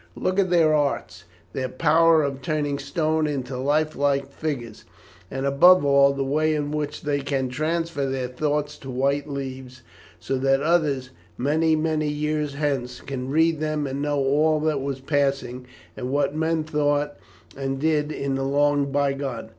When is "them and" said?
13.59-14.01